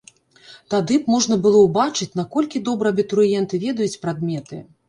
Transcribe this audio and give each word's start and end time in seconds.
Тады 0.73 0.97
б 1.03 1.13
можна 1.15 1.37
было 1.43 1.59
убачыць, 1.67 2.09
наколькі 2.21 2.65
добра 2.71 2.93
абітурыенты 2.97 3.63
ведаюць 3.67 4.01
прадметы. 4.09 4.65